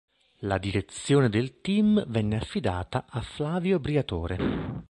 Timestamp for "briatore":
3.79-4.79